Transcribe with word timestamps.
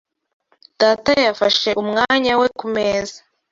Data 0.81 1.11
yafashe 1.25 1.69
umwanya 1.81 2.33
we 2.39 2.47
kumeza 2.57 3.17